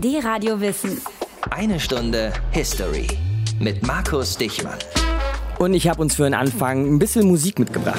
[0.00, 1.00] Die Radio Wissen.
[1.50, 3.08] Eine Stunde History
[3.58, 4.78] mit Markus Dichmann.
[5.58, 7.98] Und ich habe uns für den Anfang ein bisschen Musik mitgebracht.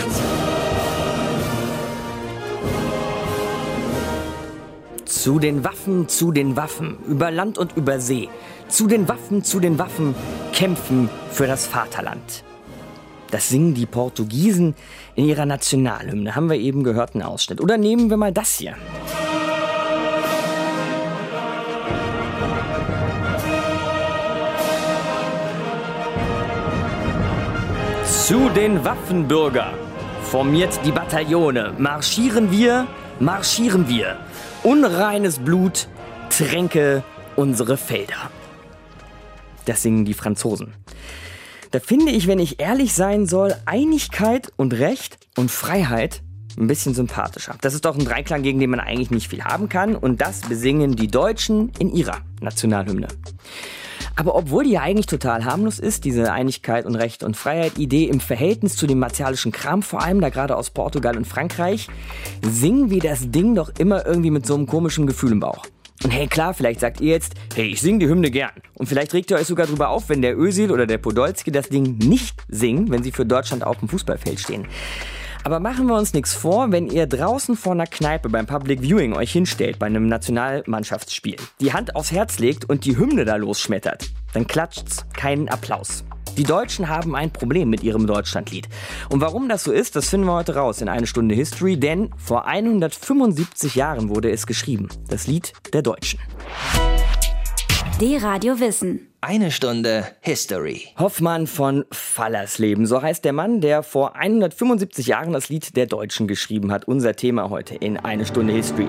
[5.04, 8.30] Zu den Waffen, zu den Waffen, über Land und über See.
[8.70, 10.16] Zu den Waffen, zu den Waffen,
[10.54, 12.46] kämpfen für das Vaterland.
[13.30, 14.74] Das singen die Portugiesen
[15.16, 16.34] in ihrer Nationalhymne.
[16.34, 17.60] Haben wir eben gehört, einen Ausschnitt.
[17.60, 18.76] Oder nehmen wir mal das hier.
[28.30, 29.74] Zu den Waffenbürger.
[30.22, 31.74] Formiert die Bataillone.
[31.80, 32.86] Marschieren wir,
[33.20, 34.18] marschieren wir.
[34.62, 35.88] Unreines Blut
[36.30, 37.04] tränke
[37.36, 38.30] unsere Felder.
[39.66, 40.76] Das singen die Franzosen.
[41.72, 46.22] Da finde ich, wenn ich ehrlich sein soll, Einigkeit und Recht und Freiheit
[46.56, 47.56] ein bisschen sympathischer.
[47.62, 49.96] Das ist doch ein Dreiklang, gegen den man eigentlich nicht viel haben kann.
[49.96, 53.08] Und das besingen die Deutschen in ihrer Nationalhymne.
[54.20, 58.20] Aber obwohl die ja eigentlich total harmlos ist, diese Einigkeit und Recht und Freiheit-Idee im
[58.20, 61.88] Verhältnis zu dem martialischen Kram, vor allem da gerade aus Portugal und Frankreich,
[62.42, 65.66] singen wir das Ding doch immer irgendwie mit so einem komischen Gefühl im Bauch.
[66.04, 68.52] Und hey, klar, vielleicht sagt ihr jetzt, hey, ich singe die Hymne gern.
[68.74, 71.70] Und vielleicht regt ihr euch sogar drüber auf, wenn der Özil oder der Podolski das
[71.70, 74.66] Ding nicht singen, wenn sie für Deutschland auf dem Fußballfeld stehen.
[75.44, 79.14] Aber machen wir uns nichts vor, wenn ihr draußen vor einer Kneipe beim Public Viewing
[79.14, 84.10] euch hinstellt bei einem Nationalmannschaftsspiel, die Hand aufs Herz legt und die Hymne da losschmettert,
[84.34, 86.04] dann klatscht's keinen Applaus.
[86.38, 88.70] Die Deutschen haben ein Problem mit ihrem Deutschlandlied.
[89.10, 92.12] Und warum das so ist, das finden wir heute raus in eine Stunde History, denn
[92.18, 96.20] vor 175 Jahren wurde es geschrieben, das Lied der Deutschen.
[98.02, 99.10] Die Radio Wissen.
[99.20, 100.84] Eine Stunde History.
[100.98, 106.26] Hoffmann von Fallersleben, so heißt der Mann, der vor 175 Jahren das Lied der Deutschen
[106.26, 106.88] geschrieben hat.
[106.88, 108.88] Unser Thema heute in Eine Stunde History.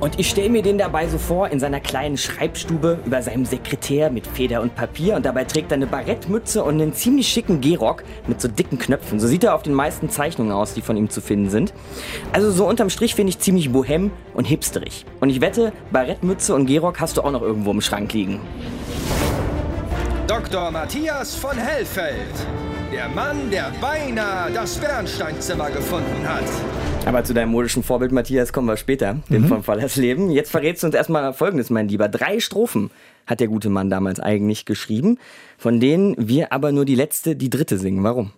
[0.00, 4.10] Und ich stelle mir den dabei so vor, in seiner kleinen Schreibstube über seinem Sekretär
[4.10, 8.04] mit Feder und Papier und dabei trägt er eine Barettmütze und einen ziemlich schicken Gehrock
[8.28, 9.18] mit so dicken Knöpfen.
[9.18, 11.74] So sieht er auf den meisten Zeichnungen aus, die von ihm zu finden sind.
[12.32, 15.04] Also so unterm Strich finde ich ziemlich bohem und hipsterig.
[15.18, 18.40] Und ich wette, Barettmütze und Gehrock hast du auch noch irgendwo im Schrank liegen.
[20.28, 20.70] Dr.
[20.70, 22.14] Matthias von Hellfeld.
[22.92, 26.44] Der Mann, der beinahe das Bernsteinzimmer gefunden hat.
[27.08, 30.30] Aber zu deinem modischen Vorbild, Matthias, kommen wir später, dem von Fallersleben.
[30.30, 32.06] Jetzt verrätst du uns erstmal Folgendes, mein Lieber.
[32.06, 32.90] Drei Strophen
[33.28, 35.18] hat der gute Mann damals eigentlich geschrieben,
[35.58, 38.02] von denen wir aber nur die letzte, die dritte singen.
[38.02, 38.30] Warum?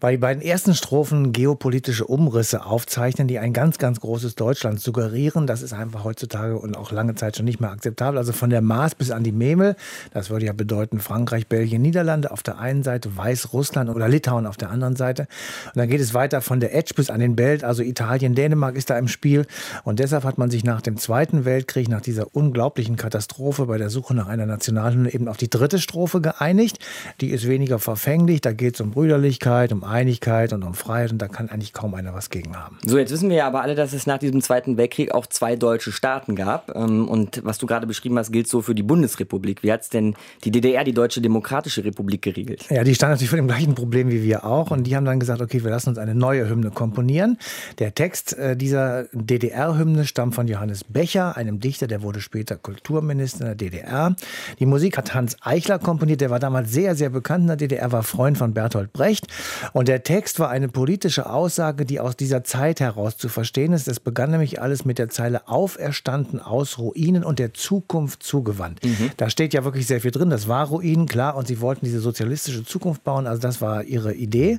[0.00, 5.46] Weil die beiden ersten Strophen geopolitische Umrisse aufzeichnen, die ein ganz, ganz großes Deutschland suggerieren.
[5.46, 8.16] Das ist einfach heutzutage und auch lange Zeit schon nicht mehr akzeptabel.
[8.16, 9.76] Also von der Maas bis an die Memel,
[10.12, 14.56] das würde ja bedeuten Frankreich, Belgien, Niederlande auf der einen Seite, Weißrussland oder Litauen auf
[14.56, 15.28] der anderen Seite.
[15.66, 18.76] Und dann geht es weiter von der Etsch bis an den Belt, also Italien, Dänemark
[18.76, 19.44] ist da im Spiel.
[19.84, 23.90] Und deshalb hat man sich nach dem Zweiten Weltkrieg, nach dieser unglaublichen Katastrophe bei der
[23.90, 26.78] Suche nach einer Nationalhymne eben auf die dritte Strophe geeinigt.
[27.20, 31.18] Die ist weniger verfänglich, da geht es um Brüderlichkeit, um Einigkeit und um Freiheit und
[31.18, 32.78] da kann eigentlich kaum einer was gegen haben.
[32.84, 35.56] So, jetzt wissen wir ja aber alle, dass es nach diesem Zweiten Weltkrieg auch zwei
[35.56, 36.74] deutsche Staaten gab.
[36.74, 39.62] Ähm, Und was du gerade beschrieben hast, gilt so für die Bundesrepublik.
[39.62, 42.64] Wie hat es denn die DDR, die Deutsche Demokratische Republik, geregelt?
[42.70, 45.20] Ja, die stand natürlich vor dem gleichen Problem wie wir auch und die haben dann
[45.20, 47.38] gesagt, okay, wir lassen uns eine neue Hymne komponieren.
[47.78, 53.40] Der Text äh, dieser DDR-Hymne stammt von Johannes Becher, einem Dichter, der wurde später Kulturminister
[53.40, 54.16] in der DDR.
[54.58, 57.92] Die Musik hat Hans Eichler komponiert, der war damals sehr, sehr bekannt in der DDR,
[57.92, 59.26] war Freund von Bertolt Brecht
[59.72, 63.88] und der Text war eine politische Aussage, die aus dieser Zeit heraus zu verstehen ist.
[63.88, 68.80] Es begann nämlich alles mit der Zeile auferstanden aus Ruinen und der Zukunft zugewandt.
[69.16, 70.30] Da steht ja wirklich sehr viel drin.
[70.30, 73.26] Das war Ruinen, klar, und sie wollten diese sozialistische Zukunft bauen.
[73.26, 74.58] Also das war ihre Idee.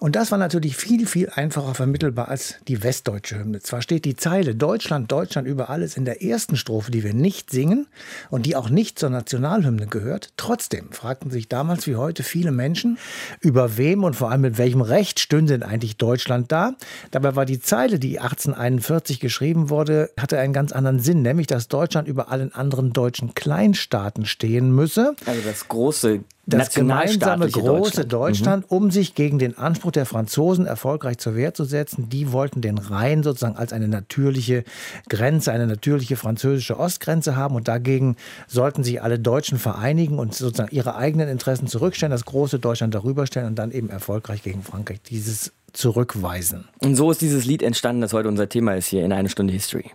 [0.00, 3.60] Und das war natürlich viel, viel einfacher vermittelbar als die westdeutsche Hymne.
[3.60, 7.50] Zwar steht die Zeile Deutschland, Deutschland über alles in der ersten Strophe, die wir nicht
[7.50, 7.86] singen
[8.30, 10.32] und die auch nicht zur Nationalhymne gehört.
[10.36, 12.98] Trotzdem fragten sich damals wie heute viele Menschen,
[13.40, 16.74] über wem und vor allem mit welchem Recht stünde denn eigentlich Deutschland da.
[17.10, 21.68] Dabei war die Zeile, die 1841 geschrieben wurde, hatte einen ganz anderen Sinn, nämlich dass
[21.68, 28.12] Deutschland über allen anderen deutschen Kleinstaaten stehen müsse Also das große das gemeinsame große Deutschland.
[28.12, 32.08] Deutschland, um sich gegen den Anspruch der Franzosen erfolgreich zur Wehr zu setzen.
[32.08, 34.64] Die wollten den Rhein sozusagen als eine natürliche
[35.08, 40.74] Grenze, eine natürliche französische Ostgrenze haben und dagegen sollten sich alle Deutschen vereinigen und sozusagen
[40.74, 45.02] ihre eigenen Interessen zurückstellen, das große Deutschland darüber stellen und dann eben erfolgreich gegen Frankreich
[45.02, 46.68] dieses zurückweisen.
[46.78, 49.52] Und so ist dieses Lied entstanden, das heute unser Thema ist hier in eine Stunde
[49.52, 49.90] History.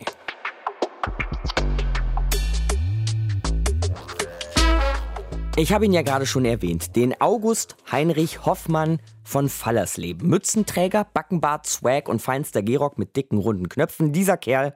[5.59, 10.29] Ich habe ihn ja gerade schon erwähnt, den August Heinrich Hoffmann von Fallersleben.
[10.29, 14.13] Mützenträger, Backenbart, Swag und feinster Gehrock mit dicken runden Knöpfen.
[14.13, 14.73] Dieser Kerl,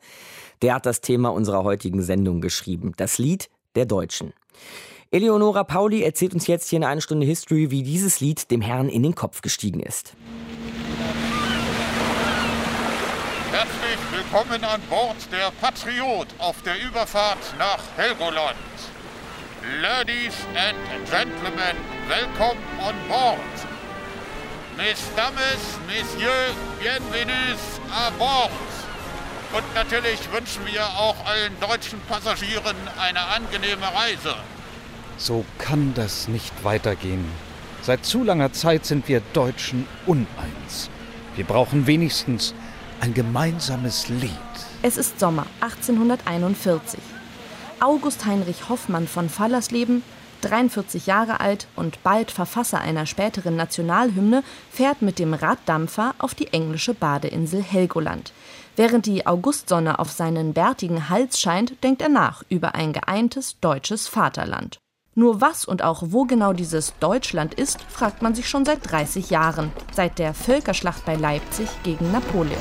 [0.61, 2.91] der hat das Thema unserer heutigen Sendung geschrieben.
[2.97, 4.33] Das Lied der Deutschen.
[5.09, 8.89] Eleonora Pauli erzählt uns jetzt hier in einer Stunde History, wie dieses Lied dem Herrn
[8.89, 10.17] in den Kopf gestiegen ist.
[13.53, 18.57] Herzlich willkommen an Bord der Patriot auf der Überfahrt nach Helgoland.
[19.63, 20.75] Ladies and
[21.09, 21.77] Gentlemen,
[22.09, 23.39] welcome on board.
[24.75, 27.55] Mes dames, messieurs, bienvenue
[27.89, 28.51] à bord.
[29.53, 34.35] Und natürlich wünschen wir auch allen deutschen Passagieren eine angenehme Reise.
[35.17, 37.23] So kann das nicht weitergehen.
[37.83, 40.89] Seit zu langer Zeit sind wir Deutschen uneins.
[41.37, 42.53] Wir brauchen wenigstens
[42.99, 44.31] ein gemeinsames Lied.
[44.81, 46.99] Es ist Sommer 1841.
[47.83, 50.03] August Heinrich Hoffmann von Fallersleben,
[50.39, 54.41] 43 Jahre alt und bald Verfasser einer späteren Nationalhymne,
[54.71, 58.31] fährt mit dem Raddampfer auf die englische Badeinsel Helgoland.
[58.77, 64.07] Während die Augustsonne auf seinen bärtigen Hals scheint, denkt er nach über ein geeintes deutsches
[64.07, 64.77] Vaterland.
[65.13, 69.29] Nur was und auch wo genau dieses Deutschland ist, fragt man sich schon seit 30
[69.29, 72.57] Jahren, seit der Völkerschlacht bei Leipzig gegen Napoleon.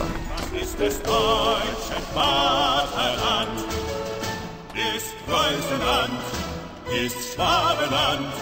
[0.52, 3.71] Was ist des deutschen Vaterland?
[4.74, 6.20] Ist Preußenland,
[7.04, 8.32] ist Schwabenland.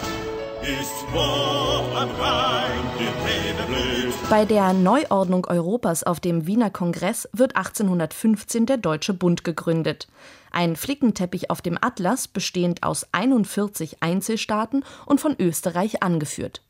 [4.29, 10.07] Bei der Neuordnung Europas auf dem Wiener Kongress wird 1815 der Deutsche Bund gegründet.
[10.51, 16.61] Ein Flickenteppich auf dem Atlas, bestehend aus 41 Einzelstaaten und von Österreich angeführt.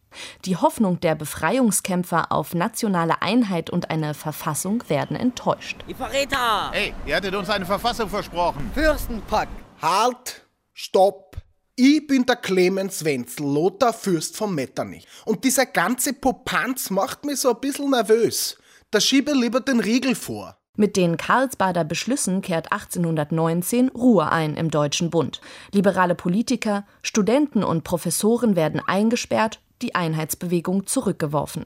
[0.46, 5.78] Die Hoffnung der Befreiungskämpfer auf nationale Einheit und eine Verfassung werden enttäuscht.
[5.88, 6.72] Die Verräter!
[6.72, 8.72] Hey, ihr hattet uns eine Verfassung versprochen.
[8.74, 9.50] Fürstenpack!
[9.82, 10.46] Halt!
[10.74, 11.38] Stopp!
[11.76, 15.08] Ich bin der Clemens Wenzel, Lothar Fürst von Metternich.
[15.26, 18.58] Und dieser ganze Popanz macht mich so ein bisschen nervös.
[18.92, 20.58] Da schiebe lieber den Riegel vor.
[20.78, 25.42] Mit den Karlsbader Beschlüssen kehrt 1819 Ruhe ein im Deutschen Bund.
[25.74, 31.66] Liberale Politiker, Studenten und Professoren werden eingesperrt, die Einheitsbewegung zurückgeworfen.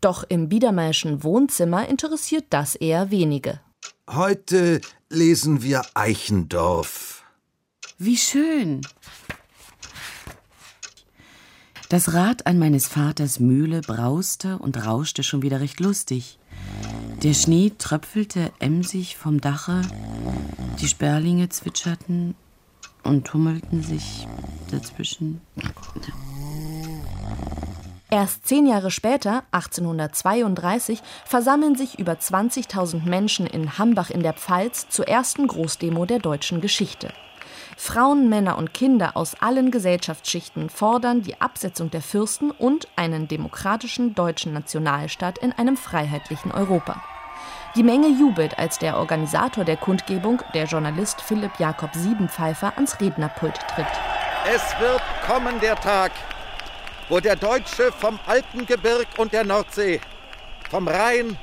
[0.00, 3.60] Doch im Biedermeierschen Wohnzimmer interessiert das eher wenige.
[4.08, 7.24] Heute lesen wir Eichendorff.
[7.98, 8.82] Wie schön.
[11.88, 16.38] Das Rad an meines Vaters Mühle brauste und rauschte schon wieder recht lustig.
[17.22, 19.82] Der Schnee tröpfelte emsig vom Dache,
[20.80, 22.34] die Sperlinge zwitscherten
[23.04, 24.26] und tummelten sich
[24.70, 25.40] dazwischen.
[28.10, 34.88] Erst zehn Jahre später, 1832, versammeln sich über 20.000 Menschen in Hambach in der Pfalz
[34.88, 37.12] zur ersten Großdemo der deutschen Geschichte.
[37.76, 44.14] Frauen, Männer und Kinder aus allen Gesellschaftsschichten fordern die Absetzung der Fürsten und einen demokratischen
[44.14, 47.02] deutschen Nationalstaat in einem freiheitlichen Europa.
[47.74, 53.58] Die Menge jubelt, als der Organisator der Kundgebung, der Journalist Philipp Jakob Siebenpfeifer, ans Rednerpult
[53.74, 53.86] tritt.
[54.46, 56.12] Es wird kommen der Tag,
[57.08, 60.00] wo der Deutsche vom Alpengebirg und der Nordsee,
[60.70, 61.36] vom Rhein,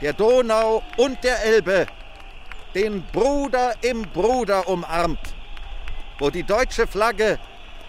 [0.00, 1.86] der Donau und der Elbe
[2.74, 5.34] den Bruder im Bruder umarmt,
[6.18, 7.38] wo die deutsche Flagge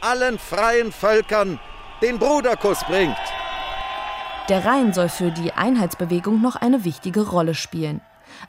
[0.02, 1.60] allen freien Völkern
[2.02, 3.18] den Bruderkuss bringt.
[4.50, 8.02] Der Rhein soll für die Einheitsbewegung noch eine wichtige Rolle spielen.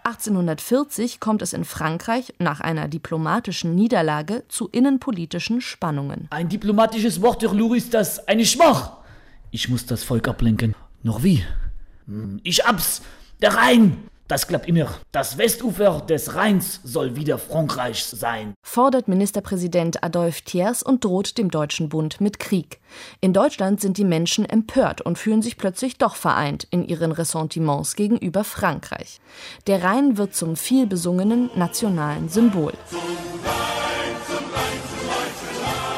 [0.05, 6.27] 1840 kommt es in Frankreich nach einer diplomatischen Niederlage zu innenpolitischen Spannungen.
[6.31, 8.99] Ein diplomatisches Wort Lou ist das eine Schmach.
[9.51, 10.75] Ich muss das Volk ablenken.
[11.03, 11.45] Noch wie?
[12.07, 13.03] Hm, Ich hab's!
[13.41, 13.99] Der Rhein!
[14.33, 14.89] Das klappt immer.
[15.11, 18.55] Das Westufer des Rheins soll wieder Frankreich sein.
[18.63, 22.81] Fordert Ministerpräsident Adolphe Thiers und droht dem Deutschen Bund mit Krieg.
[23.21, 27.95] In Deutschland sind die Menschen empört und fühlen sich plötzlich doch vereint in ihren Ressentiments
[27.95, 29.21] gegenüber Frankreich.
[29.67, 32.73] Der Rhein wird zum vielbesungenen nationalen Symbol.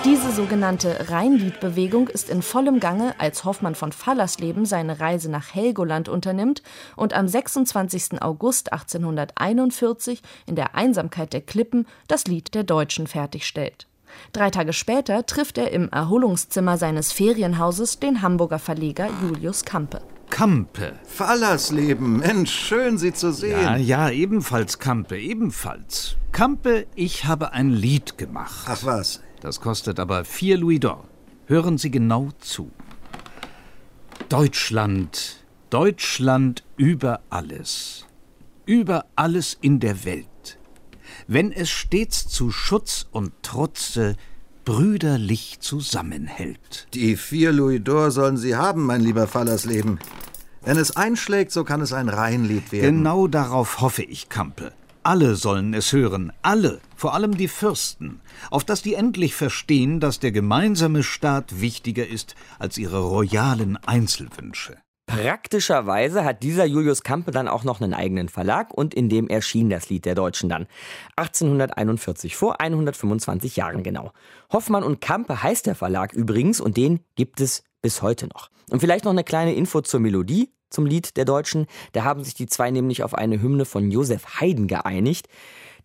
[0.04, 6.10] Diese sogenannte Rheinliedbewegung ist in vollem Gange, als Hoffmann von Fallersleben seine Reise nach Helgoland
[6.10, 6.62] unternimmt
[6.94, 8.20] und am 26.
[8.20, 13.86] August 1841 in der Einsamkeit der Klippen das Lied der Deutschen fertigstellt.
[14.34, 20.02] Drei Tage später trifft er im Erholungszimmer seines Ferienhauses den Hamburger Verleger Julius Kampe.
[20.28, 20.98] Kampe.
[21.04, 23.58] Fallersleben, Mensch, schön Sie zu sehen.
[23.62, 26.16] Ja, ja, ebenfalls Kampe, ebenfalls.
[26.30, 28.66] Kampe, ich habe ein Lied gemacht.
[28.68, 29.22] Ach was.
[29.44, 31.04] Das kostet aber vier Louis d'Or.
[31.44, 32.70] Hören Sie genau zu.
[34.30, 38.06] Deutschland, Deutschland über alles.
[38.64, 40.58] Über alles in der Welt.
[41.26, 44.16] Wenn es stets zu Schutz und Trutze
[44.64, 46.88] brüderlich zusammenhält.
[46.94, 49.98] Die vier Louis d'Or sollen Sie haben, mein lieber Fallersleben.
[50.62, 52.96] Wenn es einschlägt, so kann es ein Rheinlied werden.
[52.96, 54.72] Genau darauf hoffe ich, Kampe.
[55.06, 60.18] Alle sollen es hören, alle, vor allem die Fürsten, auf dass die endlich verstehen, dass
[60.18, 64.78] der gemeinsame Staat wichtiger ist als ihre royalen Einzelwünsche.
[65.04, 69.68] Praktischerweise hat dieser Julius Campe dann auch noch einen eigenen Verlag und in dem erschien
[69.68, 70.66] das Lied der Deutschen dann.
[71.16, 74.10] 1841, vor 125 Jahren genau.
[74.50, 78.48] Hoffmann und Campe heißt der Verlag übrigens und den gibt es bis heute noch.
[78.70, 81.66] Und vielleicht noch eine kleine Info zur Melodie zum Lied der Deutschen.
[81.92, 85.28] Da haben sich die zwei nämlich auf eine Hymne von Josef Haydn geeinigt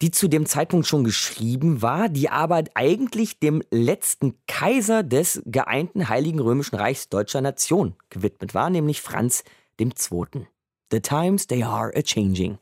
[0.01, 6.08] die zu dem Zeitpunkt schon geschrieben war, die aber eigentlich dem letzten Kaiser des geeinten
[6.08, 9.43] Heiligen Römischen Reichs deutscher Nation gewidmet war, nämlich Franz
[9.79, 9.89] II.
[10.91, 12.58] The times they are a changing.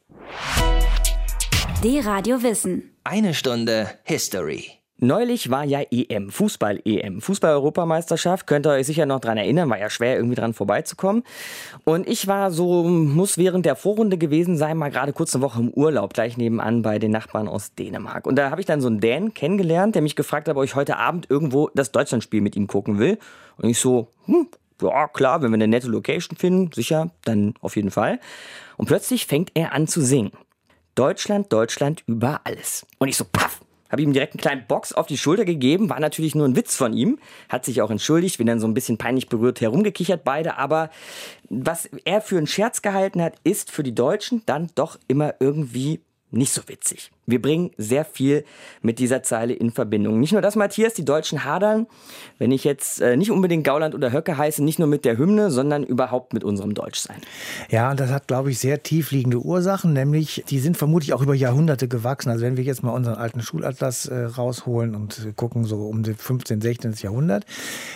[1.84, 2.98] Die Radio Wissen.
[3.04, 4.77] Eine Stunde History.
[5.00, 8.48] Neulich war ja EM, Fußball-EM, Fußball-Europameisterschaft.
[8.48, 11.24] Könnt ihr euch sicher noch dran erinnern, war ja schwer irgendwie dran vorbeizukommen.
[11.84, 15.60] Und ich war so, muss während der Vorrunde gewesen sein, mal gerade kurz eine Woche
[15.60, 18.26] im Urlaub, gleich nebenan bei den Nachbarn aus Dänemark.
[18.26, 20.74] Und da habe ich dann so einen Dän kennengelernt, der mich gefragt hat, ob ich
[20.74, 23.20] heute Abend irgendwo das Deutschlandspiel mit ihm gucken will.
[23.58, 24.48] Und ich so, hm,
[24.82, 28.20] ja klar, wenn wir eine nette Location finden, sicher, dann auf jeden Fall.
[28.78, 30.32] Und plötzlich fängt er an zu singen.
[30.96, 32.88] Deutschland, Deutschland über alles.
[32.98, 36.00] Und ich so, paff, habe ihm direkt einen kleinen Box auf die Schulter gegeben, war
[36.00, 38.98] natürlich nur ein Witz von ihm, hat sich auch entschuldigt, bin dann so ein bisschen
[38.98, 40.90] peinlich berührt herumgekichert beide, aber
[41.50, 46.02] was er für einen Scherz gehalten hat, ist für die Deutschen dann doch immer irgendwie
[46.32, 47.12] nicht so witzig.
[47.30, 48.46] Wir bringen sehr viel
[48.82, 50.18] mit dieser Zeile in Verbindung.
[50.18, 51.86] Nicht nur das, Matthias, die Deutschen hadern,
[52.38, 55.52] wenn ich jetzt äh, nicht unbedingt Gauland oder Höcke heiße, nicht nur mit der Hymne,
[55.52, 57.18] sondern überhaupt mit unserem Deutschsein.
[57.70, 61.90] Ja, das hat, glaube ich, sehr tiefliegende Ursachen, nämlich die sind vermutlich auch über Jahrhunderte
[61.90, 62.30] gewachsen.
[62.30, 66.16] Also wenn wir jetzt mal unseren alten Schulatlas äh, rausholen und gucken so um den
[66.16, 66.94] 15., 16.
[67.02, 67.46] Jahrhundert,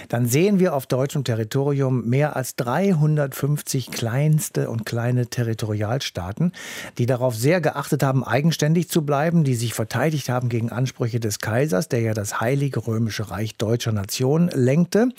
[0.10, 6.52] dann sehen wir auf deutschem Territorium mehr als 350 kleinste und kleine Territorialstaaten,
[6.98, 11.20] die darauf sehr geachtet haben, eigenständig zu bleiben bleiben, die sich verteidigt haben gegen Ansprüche
[11.20, 15.10] des Kaisers, der ja das Heilige Römische Reich deutscher Nation lenkte.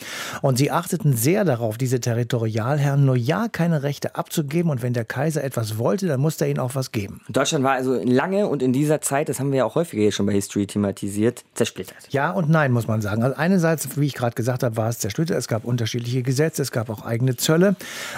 [0.41, 4.73] Und sie achteten sehr darauf, diese Territorialherren nur ja keine Rechte abzugeben.
[4.73, 7.21] Und wenn der Kaiser etwas wollte, dann musste er ihnen auch was geben.
[7.29, 10.11] Deutschland war also lange und in dieser Zeit, das haben wir ja auch häufiger hier
[10.11, 12.09] schon bei History thematisiert, zersplittert.
[12.11, 13.23] Ja und nein, muss man sagen.
[13.23, 15.39] Also einerseits, wie ich gerade gesagt habe, war es zersplittert.
[15.39, 17.77] Es gab unterschiedliche Gesetze, es gab auch eigene Zölle.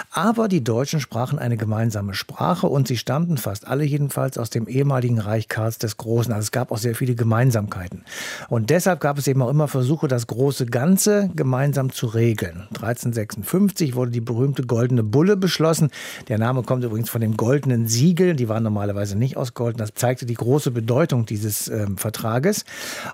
[0.09, 4.67] Aber die Deutschen sprachen eine gemeinsame Sprache und sie stammten fast alle jedenfalls aus dem
[4.67, 6.31] ehemaligen Reich Karls Karls des Großen.
[6.33, 8.03] Also es gab auch sehr viele Gemeinsamkeiten.
[8.49, 12.67] Und deshalb gab es eben auch immer Versuche, das große Ganze gemeinsam zu regeln.
[12.75, 15.89] 1356 wurde die berühmte Goldene Bulle beschlossen.
[16.27, 18.35] Der Name kommt übrigens von dem goldenen Siegel.
[18.35, 19.79] Die waren normalerweise nicht aus Gold.
[19.79, 22.65] Das zeigte die große Bedeutung dieses äh, Vertrages.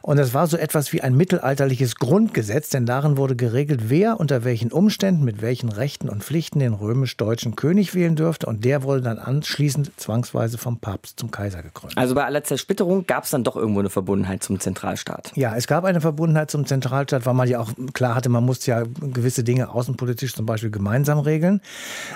[0.01, 4.43] Und es war so etwas wie ein mittelalterliches Grundgesetz, denn darin wurde geregelt, wer unter
[4.43, 8.47] welchen Umständen, mit welchen Rechten und Pflichten den römisch-deutschen König wählen dürfte.
[8.47, 11.97] Und der wurde dann anschließend zwangsweise vom Papst zum Kaiser gekrönt.
[11.97, 15.31] Also bei aller Zersplitterung gab es dann doch irgendwo eine Verbundenheit zum Zentralstaat.
[15.35, 18.71] Ja, es gab eine Verbundenheit zum Zentralstaat, weil man ja auch klar hatte, man musste
[18.71, 21.61] ja gewisse Dinge außenpolitisch zum Beispiel gemeinsam regeln.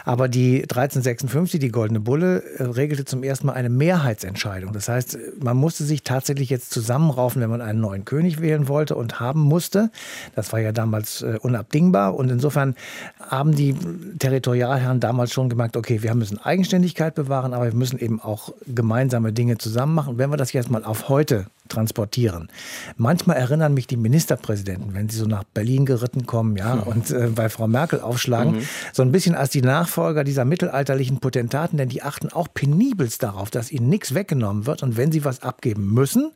[0.04, 4.74] Aber die 1356, die Goldene Bulle, äh, regelte zum ersten Mal eine Mehrheitsentscheidung.
[4.74, 8.96] Das heißt, man musste sich tatsächlich jetzt zusammenraufen, wenn man einen neuen König wählen wollte
[8.96, 9.90] und haben musste.
[10.36, 12.14] Das war ja damals äh, unabdingbar.
[12.14, 12.76] Und insofern
[13.22, 13.74] haben die
[14.20, 19.32] Territorialherren damals schon gemerkt, okay, wir müssen Eigenständigkeit bewahren, aber wir müssen eben auch gemeinsame
[19.32, 22.50] Dinge zusammen machen wenn wir das jetzt mal auf heute transportieren.
[22.98, 26.84] Manchmal erinnern mich die Ministerpräsidenten, wenn sie so nach Berlin geritten kommen, ja, mhm.
[26.84, 28.68] und äh, bei Frau Merkel aufschlagen, mhm.
[28.94, 33.50] so ein bisschen als die Nachfolger dieser mittelalterlichen Potentaten, denn die achten auch penibelst darauf,
[33.50, 36.32] dass ihnen nichts weggenommen wird und wenn sie was abgeben müssen,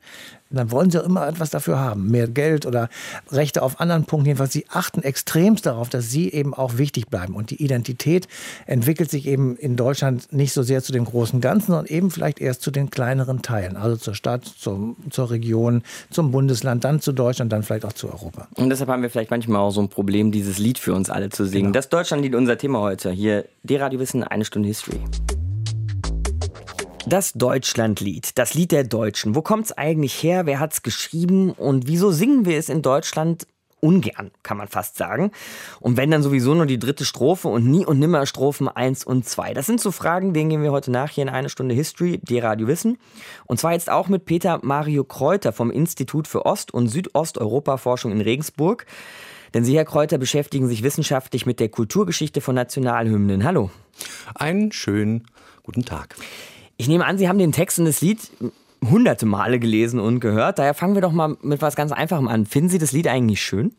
[0.52, 2.10] dann wollen sie auch immer etwas dafür haben.
[2.10, 2.90] Mehr Geld oder
[3.32, 4.28] Rechte auf anderen Punkten.
[4.28, 7.36] Jedenfalls, sie achten extremst darauf, dass sie eben auch wichtig bleiben.
[7.36, 8.28] Und die Identität
[8.66, 12.40] entwickelt sich eben in Deutschland nicht so sehr zu dem großen Ganzen, sondern eben vielleicht
[12.42, 13.78] erst zu den kleineren Teilen.
[13.78, 18.08] Also zur Stadt, zum, zur Region, zum Bundesland, dann zu Deutschland, dann vielleicht auch zu
[18.12, 18.48] Europa.
[18.56, 21.30] Und deshalb haben wir vielleicht manchmal auch so ein Problem, dieses Lied für uns alle
[21.30, 21.66] zu singen.
[21.66, 21.74] Genau.
[21.74, 23.12] Das Deutschlandlied, unser Thema heute.
[23.12, 25.00] Hier, die Radio Wissen, eine Stunde History.
[27.08, 29.34] Das Deutschlandlied, das Lied der Deutschen.
[29.34, 30.46] Wo kommt es eigentlich her?
[30.46, 31.52] Wer hat es geschrieben?
[31.52, 33.48] Und wieso singen wir es in Deutschland
[33.82, 35.32] ungern, kann man fast sagen.
[35.80, 39.26] Und wenn dann sowieso nur die dritte Strophe und nie und nimmer Strophen 1 und
[39.26, 39.54] 2.
[39.54, 42.40] Das sind so Fragen, denen gehen wir heute nach hier in eine Stunde History, die
[42.40, 42.98] Radio Wissen.
[43.46, 48.22] Und zwar jetzt auch mit Peter Mario Kräuter vom Institut für Ost- und Südosteuropa-Forschung in
[48.22, 48.86] Regensburg.
[49.54, 53.44] Denn Sie, Herr Kräuter, beschäftigen sich wissenschaftlich mit der Kulturgeschichte von Nationalhymnen.
[53.44, 53.72] Hallo.
[54.36, 55.26] Einen schönen
[55.64, 56.16] guten Tag.
[56.78, 58.20] Ich nehme an, Sie haben den Text und das Lied
[58.84, 60.60] hunderte Male gelesen und gehört.
[60.60, 62.46] Daher fangen wir doch mal mit was ganz Einfachem an.
[62.46, 63.74] Finden Sie das Lied eigentlich schön?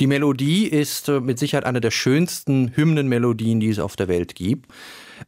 [0.00, 4.34] Die Melodie ist äh, mit Sicherheit eine der schönsten Hymnenmelodien, die es auf der Welt
[4.34, 4.70] gibt.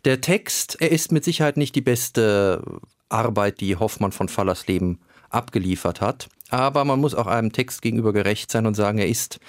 [0.05, 2.63] Der Text, er ist mit Sicherheit nicht die beste
[3.09, 4.99] Arbeit, die Hoffmann von Fallersleben
[5.31, 6.29] abgeliefert hat.
[6.51, 9.41] Aber man muss auch einem Text gegenüber gerecht sein und sagen, er ist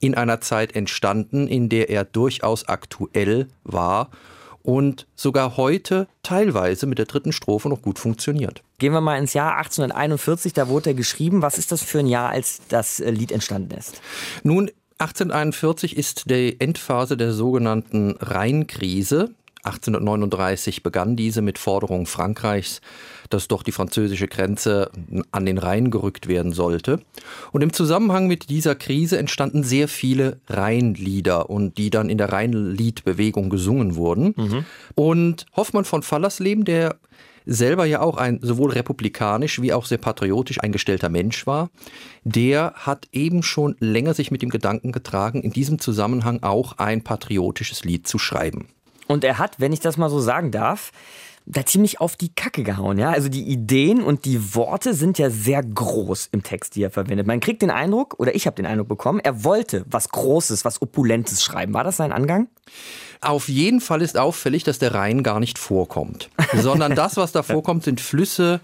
[0.00, 4.10] in einer Zeit entstanden, in der er durchaus aktuell war
[4.66, 8.62] und sogar heute teilweise mit der dritten Strophe noch gut funktioniert.
[8.78, 11.40] Gehen wir mal ins Jahr 1841, da wurde er geschrieben.
[11.40, 14.02] Was ist das für ein Jahr, als das äh, Lied entstanden ist?
[14.42, 19.30] Nun, 1841 ist die Endphase der sogenannten Rheinkrise.
[19.62, 22.80] 1839 begann diese mit Forderungen Frankreichs,
[23.30, 24.90] dass doch die französische Grenze
[25.30, 27.00] an den Rhein gerückt werden sollte.
[27.52, 32.32] Und im Zusammenhang mit dieser Krise entstanden sehr viele Rheinlieder und die dann in der
[32.32, 34.34] Rheinliedbewegung gesungen wurden.
[34.36, 34.64] Mhm.
[34.94, 36.96] Und Hoffmann von Fallersleben, der
[37.46, 41.70] selber ja auch ein sowohl republikanisch wie auch sehr patriotisch eingestellter Mensch war,
[42.24, 47.02] der hat eben schon länger sich mit dem Gedanken getragen, in diesem Zusammenhang auch ein
[47.02, 48.68] patriotisches Lied zu schreiben.
[49.06, 50.90] Und er hat, wenn ich das mal so sagen darf,
[51.46, 53.10] da ziemlich auf die Kacke gehauen, ja.
[53.10, 57.26] Also die Ideen und die Worte sind ja sehr groß im Text, die er verwendet.
[57.26, 60.82] Man kriegt den Eindruck, oder ich habe den Eindruck bekommen, er wollte was Großes, was
[60.82, 61.72] Opulentes schreiben.
[61.72, 62.48] War das sein Angang?
[63.20, 67.42] Auf jeden Fall ist auffällig, dass der Rhein gar nicht vorkommt, sondern das, was da
[67.44, 68.60] vorkommt, sind Flüsse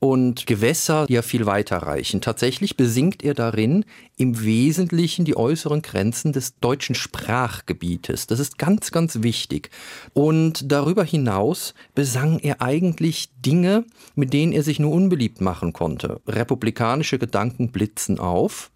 [0.00, 2.22] und Gewässer, die ja viel weiter reichen.
[2.22, 3.84] Tatsächlich besingt er darin
[4.16, 8.26] im Wesentlichen die äußeren Grenzen des deutschen Sprachgebietes.
[8.26, 9.70] Das ist ganz, ganz wichtig.
[10.14, 16.20] Und darüber hinaus besang er eigentlich Dinge, mit denen er sich nur unbeliebt machen konnte.
[16.26, 18.70] Republikanische Gedanken blitzen auf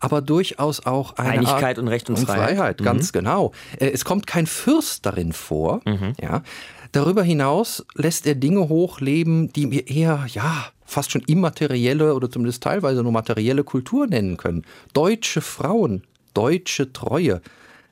[0.00, 2.56] aber durchaus auch eine Einigkeit Art und Recht und Freiheit.
[2.56, 3.18] Freiheit ganz mhm.
[3.18, 3.52] genau.
[3.78, 5.80] Äh, es kommt kein Fürst darin vor.
[5.84, 6.12] Mhm.
[6.20, 6.42] Ja.
[6.92, 12.62] Darüber hinaus lässt er Dinge hochleben, die wir eher, ja, fast schon immaterielle oder zumindest
[12.62, 14.64] teilweise nur materielle Kultur nennen können.
[14.94, 16.02] Deutsche Frauen,
[16.32, 17.42] deutsche Treue,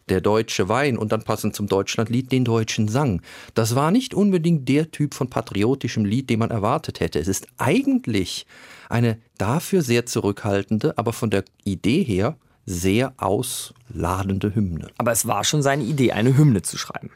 [0.09, 3.23] der deutsche Wein und dann passend zum Deutschlandlied den deutschen Sang.
[3.55, 7.19] Das war nicht unbedingt der Typ von patriotischem Lied, den man erwartet hätte.
[7.19, 8.47] Es ist eigentlich
[8.89, 14.89] eine dafür sehr zurückhaltende, aber von der Idee her sehr ausladende Hymne.
[14.99, 17.11] Aber es war schon seine Idee, eine Hymne zu schreiben.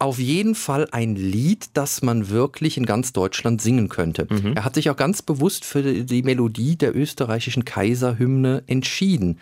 [0.00, 4.26] Auf jeden Fall ein Lied, das man wirklich in ganz Deutschland singen könnte.
[4.28, 4.54] Mhm.
[4.54, 9.38] Er hat sich auch ganz bewusst für die Melodie der österreichischen Kaiserhymne entschieden,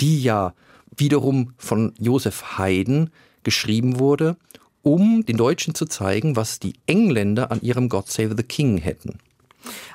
[0.00, 0.52] die ja
[0.94, 3.10] wiederum von Josef Haydn
[3.42, 4.36] geschrieben wurde,
[4.82, 9.18] um den Deutschen zu zeigen, was die Engländer an ihrem God Save the King hätten.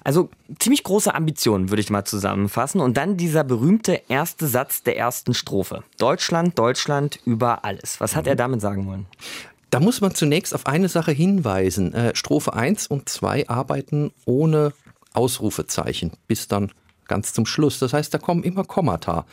[0.04, 2.82] Also ziemlich große Ambitionen, würde ich mal zusammenfassen.
[2.82, 5.84] Und dann dieser berühmte erste Satz der ersten Strophe.
[5.98, 8.00] Deutschland, Deutschland über alles.
[8.00, 9.06] Was hat er damit sagen wollen?
[9.72, 11.94] Da muss man zunächst auf eine Sache hinweisen.
[11.94, 14.74] Äh, Strophe 1 und 2 arbeiten ohne
[15.14, 16.72] Ausrufezeichen bis dann
[17.08, 17.80] ganz zum Schluss.
[17.80, 19.26] Das heißt, da kommen immer Kommata.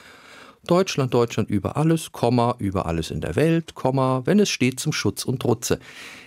[0.66, 4.92] Deutschland, Deutschland über alles, Komma, über alles in der Welt, Komma, wenn es steht zum
[4.92, 5.80] Schutz und Trutze.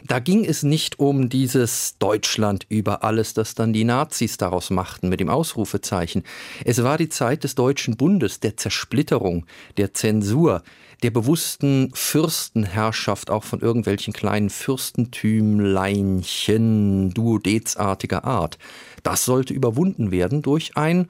[0.06, 5.08] Da ging es nicht um dieses Deutschland über alles, das dann die Nazis daraus machten
[5.08, 6.24] mit dem Ausrufezeichen.
[6.65, 9.45] Es war die Zeit des Deutschen Bundes, der Zersplitterung,
[9.78, 10.63] der Zensur,
[11.02, 18.58] der bewussten Fürstenherrschaft auch von irgendwelchen kleinen Fürstentümleinchen duodezartiger Art.
[19.02, 21.08] Das sollte überwunden werden durch ein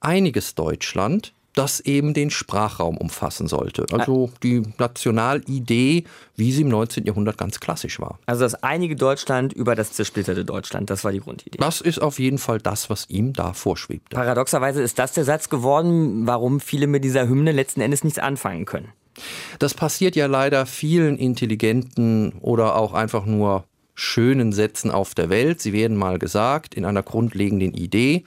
[0.00, 3.86] einiges Deutschland, das eben den Sprachraum umfassen sollte.
[3.92, 6.04] Also die Nationalidee,
[6.36, 7.04] wie sie im 19.
[7.04, 8.18] Jahrhundert ganz klassisch war.
[8.26, 11.58] Also das einige Deutschland über das zersplitterte Deutschland, das war die Grundidee.
[11.58, 14.16] Das ist auf jeden Fall das, was ihm da vorschwebte.
[14.16, 18.64] Paradoxerweise ist das der Satz geworden, warum viele mit dieser Hymne letzten Endes nichts anfangen
[18.64, 18.88] können.
[19.60, 23.64] Das passiert ja leider vielen intelligenten oder auch einfach nur
[23.94, 25.60] schönen Sätzen auf der Welt.
[25.60, 28.24] Sie werden mal gesagt in einer grundlegenden Idee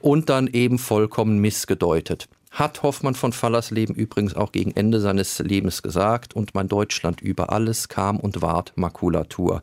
[0.00, 5.82] und dann eben vollkommen missgedeutet hat Hoffmann von Fallersleben übrigens auch gegen Ende seines Lebens
[5.82, 9.62] gesagt und mein Deutschland über alles kam und ward Makulatur.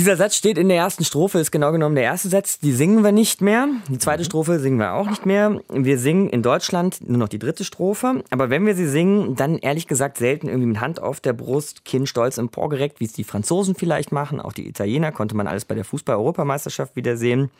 [0.00, 2.58] Dieser Satz steht in der ersten Strophe, ist genau genommen der erste Satz.
[2.58, 3.68] Die singen wir nicht mehr.
[3.90, 5.60] Die zweite Strophe singen wir auch nicht mehr.
[5.68, 8.24] Wir singen in Deutschland nur noch die dritte Strophe.
[8.30, 11.84] Aber wenn wir sie singen, dann ehrlich gesagt selten irgendwie mit Hand auf der Brust,
[11.84, 14.40] Kinn stolz emporgereckt, wie es die Franzosen vielleicht machen.
[14.40, 17.50] Auch die Italiener konnte man alles bei der Fußball-Europameisterschaft wieder sehen.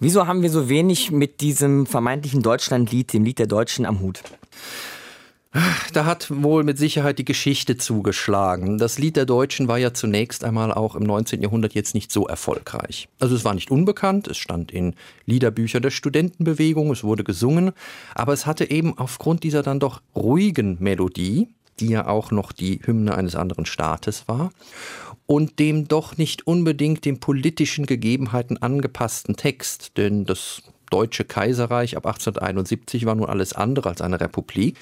[0.00, 4.24] Wieso haben wir so wenig mit diesem vermeintlichen Deutschlandlied, dem Lied der Deutschen, am Hut?
[5.92, 8.78] Da hat wohl mit Sicherheit die Geschichte zugeschlagen.
[8.78, 11.42] Das Lied der Deutschen war ja zunächst einmal auch im 19.
[11.42, 13.08] Jahrhundert jetzt nicht so erfolgreich.
[13.18, 14.94] Also es war nicht unbekannt, es stand in
[15.26, 17.72] Liederbüchern der Studentenbewegung, es wurde gesungen,
[18.14, 21.48] aber es hatte eben aufgrund dieser dann doch ruhigen Melodie,
[21.80, 24.52] die ja auch noch die Hymne eines anderen Staates war,
[25.26, 32.06] und dem doch nicht unbedingt den politischen Gegebenheiten angepassten Text, denn das Deutsche Kaiserreich ab
[32.06, 34.76] 1871 war nun alles andere als eine Republik.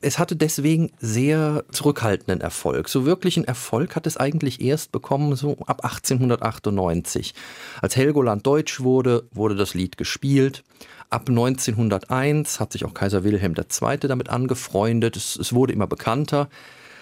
[0.00, 2.88] Es hatte deswegen sehr zurückhaltenden Erfolg.
[2.88, 7.34] So wirklichen Erfolg hat es eigentlich erst bekommen, so ab 1898.
[7.82, 10.62] Als Helgoland deutsch wurde, wurde das Lied gespielt.
[11.08, 13.98] Ab 1901 hat sich auch Kaiser Wilhelm II.
[13.98, 15.16] damit angefreundet.
[15.16, 16.48] Es, es wurde immer bekannter.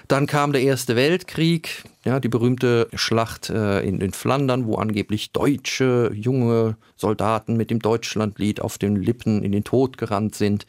[0.09, 5.33] Dann kam der Erste Weltkrieg, ja, die berühmte Schlacht äh, in, in Flandern, wo angeblich
[5.33, 10.67] deutsche junge Soldaten mit dem Deutschlandlied auf den Lippen in den Tod gerannt sind.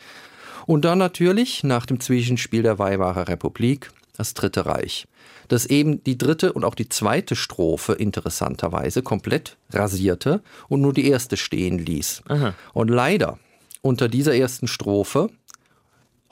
[0.65, 5.08] Und dann natürlich nach dem Zwischenspiel der Weimarer Republik das Dritte Reich,
[5.50, 11.10] das eben die dritte und auch die zweite Strophe interessanterweise komplett rasierte und nur die
[11.10, 12.24] erste stehen ließ.
[12.30, 12.54] Aha.
[12.74, 13.38] Und leider
[13.82, 15.30] unter dieser ersten Strophe,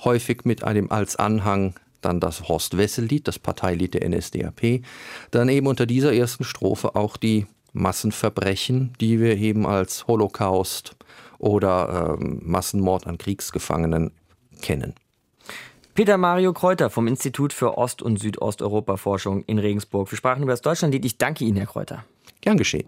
[0.04, 4.82] häufig mit einem als Anhang dann das Horst-Wessel-Lied, das Parteilied der NSDAP,
[5.32, 10.96] dann eben unter dieser ersten Strophe auch die Massenverbrechen, die wir eben als Holocaust
[11.39, 14.12] oder ähm, Massenmord an Kriegsgefangenen
[14.62, 14.94] kennen.
[15.94, 20.12] Peter Mario Kräuter vom Institut für Ost- und Südosteuropa-Forschung in Regensburg.
[20.12, 21.06] Wir sprachen über das Deutschlandlied.
[21.06, 22.04] Ich danke Ihnen, Herr Kräuter.
[22.42, 22.88] Gern geschehen.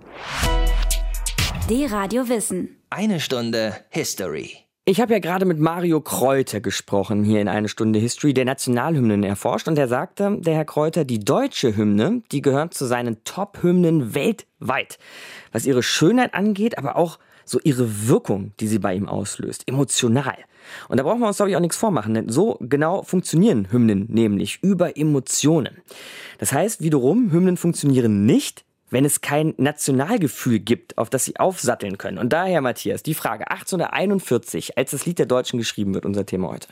[1.70, 2.78] D-Radio Wissen.
[2.90, 4.65] Eine Stunde History.
[4.88, 9.24] Ich habe ja gerade mit Mario Kräuter gesprochen, hier in eine Stunde History, der Nationalhymnen
[9.24, 9.68] erforscht.
[9.68, 15.00] Und er sagte, der Herr Kräuter, die deutsche Hymne, die gehört zu seinen Top-Hymnen weltweit.
[15.52, 20.38] Was ihre Schönheit angeht, aber auch so ihre Wirkung, die sie bei ihm auslöst, emotional.
[20.88, 24.06] Und da brauchen wir uns, glaube ich, auch nichts vormachen, denn so genau funktionieren Hymnen
[24.08, 25.82] nämlich über Emotionen.
[26.38, 31.98] Das heißt wiederum, Hymnen funktionieren nicht, wenn es kein Nationalgefühl gibt, auf das sie aufsatteln
[31.98, 32.18] können.
[32.18, 36.48] Und daher, Matthias, die Frage 1841, als das Lied der Deutschen geschrieben wird, unser Thema
[36.48, 36.70] heute.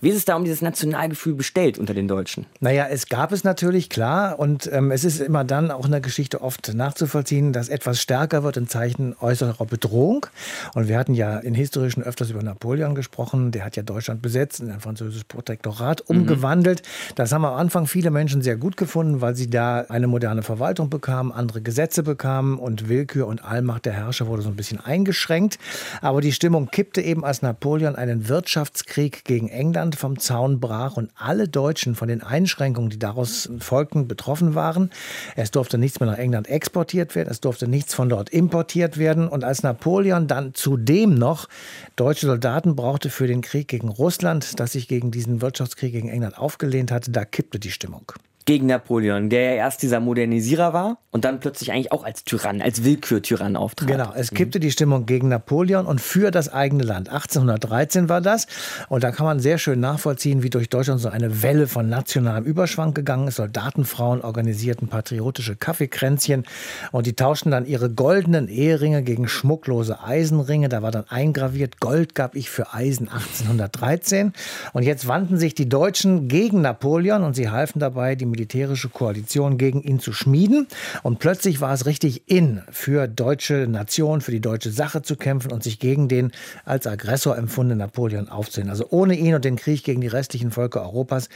[0.00, 2.46] Wie ist es da um dieses Nationalgefühl bestellt unter den Deutschen?
[2.60, 4.38] Naja, es gab es natürlich, klar.
[4.38, 8.44] Und ähm, es ist immer dann auch in der Geschichte oft nachzuvollziehen, dass etwas stärker
[8.44, 10.26] wird in Zeichen äußerer Bedrohung.
[10.74, 13.50] Und wir hatten ja in historischen öfters über Napoleon gesprochen.
[13.50, 16.82] Der hat ja Deutschland besetzt, in ein französisches Protektorat umgewandelt.
[17.16, 20.88] Das haben am Anfang viele Menschen sehr gut gefunden, weil sie da eine moderne Verwaltung
[20.88, 25.58] bekamen, andere Gesetze bekamen und Willkür und Allmacht der Herrscher wurde so ein bisschen eingeschränkt.
[26.00, 31.10] Aber die Stimmung kippte eben, als Napoleon einen Wirtschaftskrieg gegen England vom Zaun brach und
[31.16, 34.90] alle Deutschen von den Einschränkungen, die daraus folgten, betroffen waren.
[35.34, 39.26] Es durfte nichts mehr nach England exportiert werden, es durfte nichts von dort importiert werden.
[39.28, 41.48] Und als Napoleon dann zudem noch
[41.96, 46.38] deutsche Soldaten brauchte für den Krieg gegen Russland, das sich gegen diesen Wirtschaftskrieg gegen England
[46.38, 48.12] aufgelehnt hatte, da kippte die Stimmung
[48.46, 52.62] gegen Napoleon, der ja erst dieser Modernisierer war und dann plötzlich eigentlich auch als Tyrann,
[52.62, 53.86] als Willkürtyrann auftrat.
[53.86, 57.10] Genau, es kippte die Stimmung gegen Napoleon und für das eigene Land.
[57.10, 58.46] 1813 war das
[58.88, 62.44] und da kann man sehr schön nachvollziehen, wie durch Deutschland so eine Welle von nationalem
[62.44, 63.34] Überschwang gegangen ist.
[63.34, 66.44] Soldatenfrauen organisierten patriotische Kaffeekränzchen
[66.92, 70.70] und die tauschten dann ihre goldenen Eheringe gegen schmucklose Eisenringe.
[70.70, 74.32] Da war dann eingraviert, Gold gab ich für Eisen 1813
[74.72, 79.58] und jetzt wandten sich die Deutschen gegen Napoleon und sie halfen dabei, die militärische Koalition
[79.58, 80.68] gegen ihn zu schmieden.
[81.02, 85.52] Und plötzlich war es richtig in, für deutsche Nation, für die deutsche Sache zu kämpfen
[85.52, 86.32] und sich gegen den
[86.64, 88.70] als Aggressor empfundenen Napoleon aufzunehmen.
[88.70, 91.28] Also ohne ihn und den Krieg gegen die restlichen Völker Europas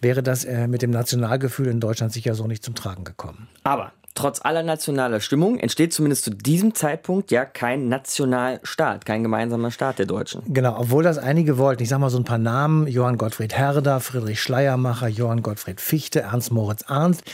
[0.00, 3.48] wäre das äh, mit dem Nationalgefühl in Deutschland sicher so nicht zum Tragen gekommen.
[3.62, 9.72] Aber Trotz aller nationaler Stimmung entsteht zumindest zu diesem Zeitpunkt ja kein Nationalstaat, kein gemeinsamer
[9.72, 10.42] Staat der Deutschen.
[10.46, 11.82] Genau, obwohl das einige wollten.
[11.82, 12.86] Ich sage mal so ein paar Namen.
[12.86, 17.24] Johann Gottfried Herder, Friedrich Schleiermacher, Johann Gottfried Fichte, Ernst Moritz Arndt.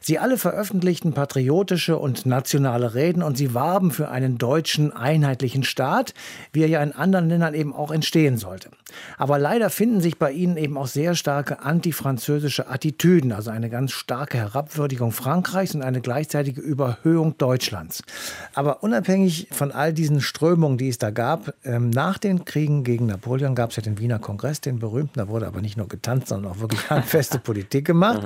[0.00, 6.14] Sie alle veröffentlichten patriotische und nationale Reden und sie warben für einen deutschen einheitlichen Staat,
[6.52, 8.70] wie er ja in anderen Ländern eben auch entstehen sollte.
[9.18, 13.92] Aber leider finden sich bei ihnen eben auch sehr starke antifranzösische Attitüden, also eine ganz
[13.92, 18.02] starke Herabwürdigung Frankreichs und eine gleichzeitige Überhöhung Deutschlands.
[18.54, 23.06] Aber unabhängig von all diesen Strömungen, die es da gab, ähm, nach den Kriegen gegen
[23.06, 26.28] Napoleon gab es ja den Wiener Kongress, den berühmten, da wurde aber nicht nur getanzt,
[26.28, 28.22] sondern auch wirklich handfeste Politik gemacht.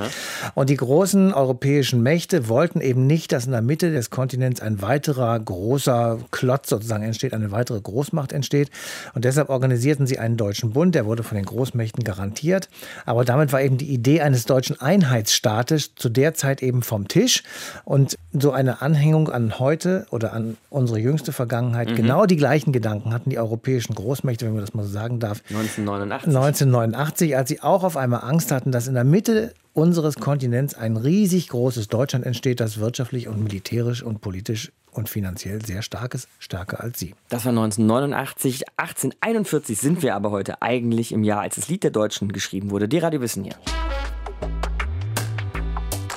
[0.55, 4.81] Und die großen europäischen Mächte wollten eben nicht, dass in der Mitte des Kontinents ein
[4.81, 8.69] weiterer großer Klotz sozusagen entsteht, eine weitere Großmacht entsteht.
[9.13, 12.69] Und deshalb organisierten sie einen deutschen Bund, der wurde von den Großmächten garantiert.
[13.05, 17.43] Aber damit war eben die Idee eines deutschen Einheitsstaates zu der Zeit eben vom Tisch.
[17.83, 21.95] Und so eine Anhängung an heute oder an unsere jüngste Vergangenheit, Mhm.
[21.95, 25.41] genau die gleichen Gedanken hatten die europäischen Großmächte, wenn man das mal so sagen darf.
[25.49, 26.27] 1989.
[26.27, 30.97] 1989, als sie auch auf einmal Angst hatten, dass in der Mitte unseres Kontinents ein
[30.97, 36.29] riesig großes Deutschland entsteht, das wirtschaftlich und militärisch und politisch und finanziell sehr stark ist,
[36.37, 37.15] stärker als sie.
[37.29, 38.63] Das war 1989.
[38.77, 42.87] 1841 sind wir aber heute eigentlich im Jahr, als das Lied der Deutschen geschrieben wurde.
[42.87, 43.55] Die Radio Wissen hier.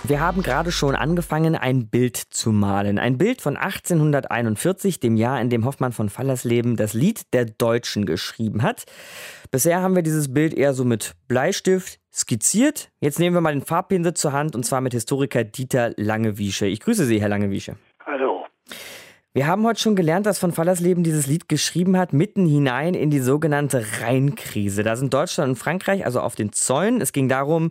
[0.05, 3.01] Wir haben gerade schon angefangen, ein Bild zu malen.
[3.01, 8.07] Ein Bild von 1841, dem Jahr, in dem Hoffmann von Fallersleben das Lied der Deutschen
[8.07, 8.85] geschrieben hat.
[9.51, 12.91] Bisher haben wir dieses Bild eher so mit Bleistift skizziert.
[13.01, 16.67] Jetzt nehmen wir mal den Farbpinsel zur Hand und zwar mit Historiker Dieter Langewiesche.
[16.67, 17.77] Ich grüße Sie, Herr Langewiesche.
[18.05, 18.47] Hallo.
[19.35, 23.11] Wir haben heute schon gelernt, dass von Fallersleben dieses Lied geschrieben hat, mitten hinein in
[23.11, 24.83] die sogenannte Rheinkrise.
[24.83, 27.03] Da sind Deutschland und Frankreich also auf den Zäunen.
[27.03, 27.71] Es ging darum,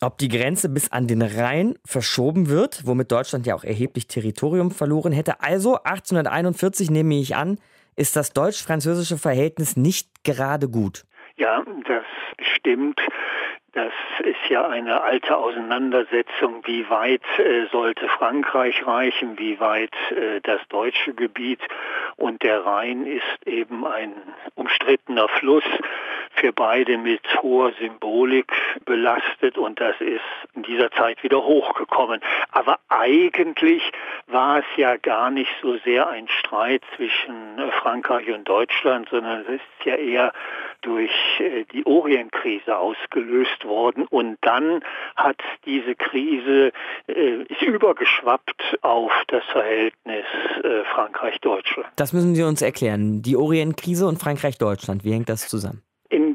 [0.00, 4.70] ob die Grenze bis an den Rhein verschoben wird, womit Deutschland ja auch erheblich Territorium
[4.70, 5.42] verloren hätte.
[5.42, 7.58] Also 1841 nehme ich an,
[7.96, 11.04] ist das deutsch-französische Verhältnis nicht gerade gut.
[11.36, 12.04] Ja, das
[12.56, 12.98] stimmt.
[13.74, 20.40] Das ist ja eine alte Auseinandersetzung, wie weit äh, sollte Frankreich reichen, wie weit äh,
[20.42, 21.58] das deutsche Gebiet.
[22.14, 24.12] Und der Rhein ist eben ein
[24.54, 25.64] umstrittener Fluss,
[26.34, 28.52] für beide mit hoher Symbolik
[28.84, 30.20] belastet und das ist
[30.54, 32.20] in dieser Zeit wieder hochgekommen.
[32.50, 33.82] Aber eigentlich
[34.26, 37.34] war es ja gar nicht so sehr ein Streit zwischen
[37.80, 40.32] Frankreich und Deutschland, sondern es ist ja eher
[40.82, 44.82] durch äh, die Orienkrise ausgelöst worden und dann
[45.16, 46.72] hat diese Krise
[47.06, 50.24] äh, ist übergeschwappt auf das Verhältnis
[50.62, 51.88] äh, Frankreich-Deutschland.
[51.96, 53.22] Das müssen Sie uns erklären.
[53.22, 55.82] Die Orienkrise und Frankreich-Deutschland, wie hängt das zusammen?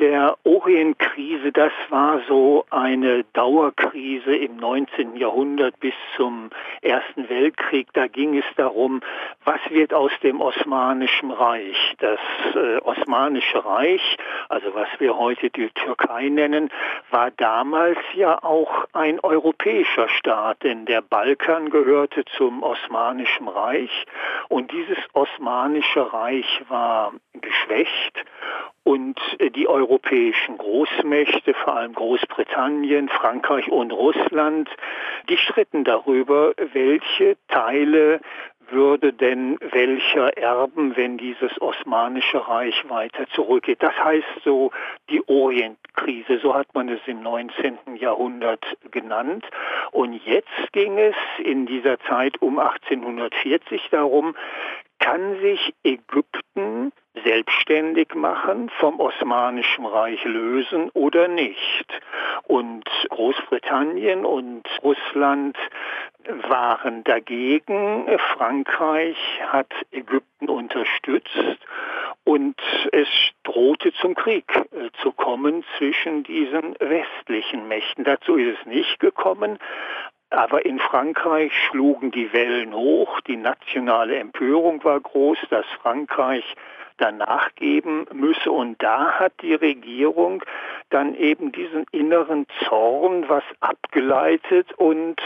[0.10, 5.16] Der Orienkrise, das war so eine Dauerkrise im 19.
[5.16, 6.50] Jahrhundert bis zum
[6.82, 7.90] Ersten Weltkrieg.
[7.94, 9.02] Da ging es darum,
[9.46, 11.96] was wird aus dem Osmanischen Reich?
[12.00, 12.20] Das
[12.56, 14.18] äh, Osmanische Reich,
[14.50, 16.72] also was wir heute die Türkei nennen,
[17.12, 24.06] war damals ja auch ein europäischer Staat, denn der Balkan gehörte zum Osmanischen Reich
[24.48, 28.26] und dieses Osmanische Reich war geschwächt
[28.84, 34.70] und äh, die europäischen Großmächte, vor allem Großbritannien, Frankreich und Russland,
[35.30, 38.20] die stritten darüber, welche Teile
[38.72, 43.82] würde denn welcher erben, wenn dieses Osmanische Reich weiter zurückgeht.
[43.82, 44.72] Das heißt so
[45.10, 47.78] die Orientkrise, so hat man es im 19.
[47.96, 49.46] Jahrhundert genannt.
[49.92, 54.36] Und jetzt ging es in dieser Zeit um 1840 darum,
[55.10, 56.92] kann sich Ägypten
[57.24, 61.88] selbstständig machen, vom Osmanischen Reich lösen oder nicht.
[62.44, 65.58] Und Großbritannien und Russland
[66.48, 68.06] waren dagegen.
[68.36, 69.18] Frankreich
[69.48, 71.58] hat Ägypten unterstützt
[72.24, 73.08] und es
[73.44, 78.04] drohte zum Krieg äh, zu kommen zwischen diesen westlichen Mächten.
[78.04, 79.58] Dazu ist es nicht gekommen,
[80.30, 86.44] aber in Frankreich schlugen die Wellen hoch, die nationale Empörung war groß, dass Frankreich
[87.00, 88.52] danach geben müsse.
[88.52, 90.44] Und da hat die Regierung
[90.90, 95.18] dann eben diesen inneren Zorn was abgeleitet und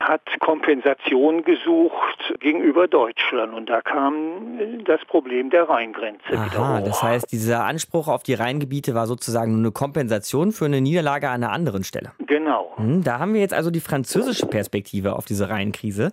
[0.00, 3.54] hat Kompensation gesucht gegenüber Deutschland.
[3.54, 6.84] Und da kam das Problem der Rheingrenze Aha, wieder hoch.
[6.84, 11.28] Das heißt, dieser Anspruch auf die Rheingebiete war sozusagen nur eine Kompensation für eine Niederlage
[11.28, 12.12] an einer anderen Stelle.
[12.26, 12.72] Genau.
[12.76, 16.12] Hm, da haben wir jetzt also die französische Perspektive auf diese Rheinkrise.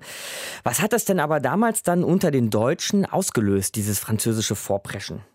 [0.64, 5.05] Was hat das denn aber damals dann unter den Deutschen ausgelöst, dieses französische Vorpreschen?
[5.06, 5.35] question.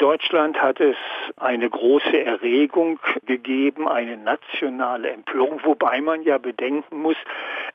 [0.00, 0.96] Deutschland hat es
[1.36, 7.18] eine große Erregung gegeben, eine nationale Empörung, wobei man ja bedenken muss,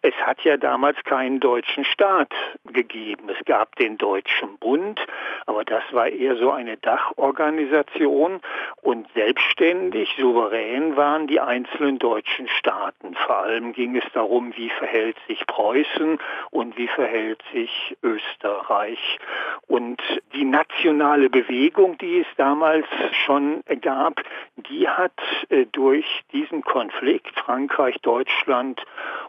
[0.01, 2.33] es hat ja damals keinen deutschen Staat
[2.65, 3.29] gegeben.
[3.29, 4.99] Es gab den Deutschen Bund,
[5.45, 8.41] aber das war eher so eine Dachorganisation
[8.81, 13.13] und selbstständig, souverän waren die einzelnen deutschen Staaten.
[13.13, 16.17] Vor allem ging es darum, wie verhält sich Preußen
[16.49, 19.19] und wie verhält sich Österreich.
[19.67, 20.01] Und
[20.33, 22.85] die nationale Bewegung, die es damals
[23.25, 24.21] schon gab,
[24.57, 25.13] die hat
[25.49, 28.81] äh, durch diesen Konflikt Frankreich-Deutschland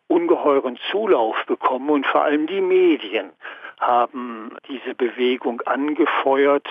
[0.09, 1.91] ungeheuren Zulauf bekommen.
[1.91, 3.31] Und vor allem die Medien
[3.81, 6.67] haben diese Bewegung angefeuert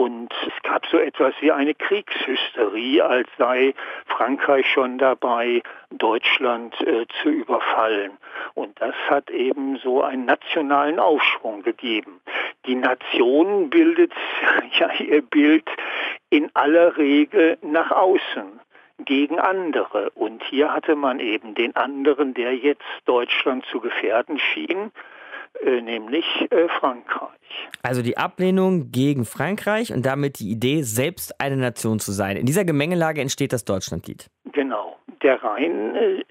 [0.00, 3.74] und es gab so etwas wie eine Kriegshysterie, als sei
[4.06, 8.12] Frankreich schon dabei, Deutschland äh, zu überfallen.
[8.54, 12.22] Und das hat eben so einen nationalen Aufschwung gegeben.
[12.64, 14.14] Die Nation bildet
[14.78, 15.68] ja ihr Bild
[16.30, 18.58] in aller Regel nach außen
[19.04, 20.08] gegen andere.
[20.14, 24.92] Und hier hatte man eben den anderen, der jetzt Deutschland zu gefährden schien,
[25.64, 27.30] nämlich äh, Frankreich.
[27.82, 32.36] Also die Ablehnung gegen Frankreich und damit die Idee, selbst eine Nation zu sein.
[32.36, 34.30] In dieser Gemengelage entsteht das Deutschlandlied.
[34.52, 34.96] Genau.
[35.22, 36.24] Der Rhein, äh,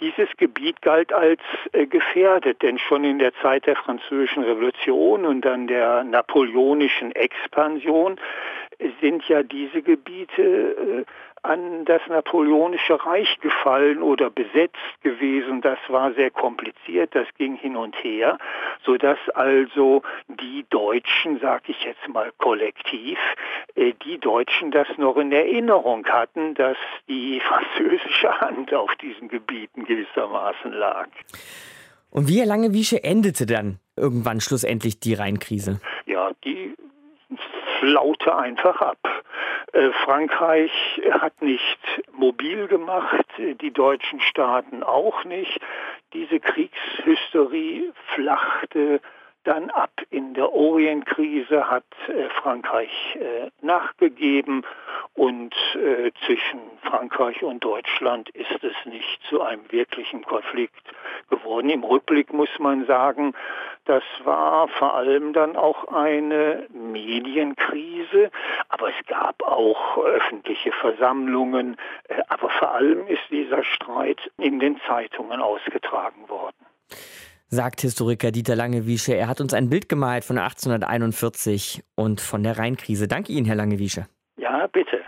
[0.00, 1.40] dieses Gebiet galt als
[1.72, 8.20] äh, gefährdet, denn schon in der Zeit der Französischen Revolution und dann der napoleonischen Expansion
[9.00, 11.04] sind ja diese Gebiete äh,
[11.44, 15.60] an das Napoleonische Reich gefallen oder besetzt gewesen.
[15.60, 18.38] Das war sehr kompliziert, das ging hin und her,
[18.84, 23.18] sodass also die Deutschen, sage ich jetzt mal kollektiv,
[23.74, 26.78] äh, die Deutschen das noch in Erinnerung hatten, dass
[27.08, 31.08] die französische Hand auf diesen Gebieten gewissermaßen lag.
[32.10, 35.80] Und wie lange Wiesche endete dann irgendwann schlussendlich die Rheinkrise?
[36.06, 36.74] Ja, die
[37.80, 39.23] flaute einfach ab.
[39.74, 40.70] Äh, Frankreich
[41.10, 41.80] hat nicht
[42.12, 45.60] mobil gemacht, die deutschen Staaten auch nicht.
[46.12, 49.00] Diese Kriegshysterie flachte
[49.44, 49.92] dann ab.
[50.10, 54.64] In der Orienkrise hat äh, Frankreich äh, nachgegeben
[55.14, 60.82] und äh, zwischen Frankreich und Deutschland ist es nicht zu einem wirklichen Konflikt
[61.30, 61.70] geworden.
[61.70, 63.34] Im Rückblick muss man sagen,
[63.84, 68.30] das war vor allem dann auch eine Medienkrise,
[68.68, 71.76] aber es gab auch öffentliche Versammlungen,
[72.08, 76.66] äh, aber vor allem ist dieser Streit in den Zeitungen ausgetragen worden
[77.54, 79.14] sagt Historiker Dieter Langewiesche.
[79.14, 83.08] Er hat uns ein Bild gemalt von 1841 und von der Rheinkrise.
[83.08, 84.06] Danke Ihnen, Herr Langewiesche.
[84.36, 84.98] Ja, bitte.